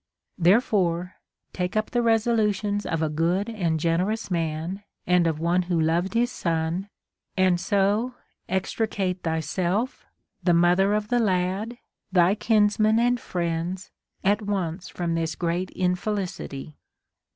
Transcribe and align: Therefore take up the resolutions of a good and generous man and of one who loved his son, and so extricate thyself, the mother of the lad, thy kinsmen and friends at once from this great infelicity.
Therefore 0.39 1.17
take 1.53 1.75
up 1.77 1.91
the 1.91 2.01
resolutions 2.01 2.87
of 2.87 3.03
a 3.03 3.07
good 3.07 3.47
and 3.49 3.79
generous 3.79 4.31
man 4.31 4.83
and 5.05 5.27
of 5.27 5.39
one 5.39 5.61
who 5.69 5.79
loved 5.79 6.15
his 6.15 6.31
son, 6.31 6.89
and 7.37 7.59
so 7.59 8.15
extricate 8.49 9.21
thyself, 9.21 10.07
the 10.41 10.55
mother 10.55 10.95
of 10.95 11.09
the 11.09 11.19
lad, 11.19 11.77
thy 12.11 12.33
kinsmen 12.33 12.97
and 12.97 13.19
friends 13.19 13.91
at 14.23 14.41
once 14.41 14.89
from 14.89 15.13
this 15.13 15.35
great 15.35 15.69
infelicity. 15.69 16.77